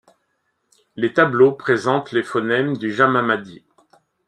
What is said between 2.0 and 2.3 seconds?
les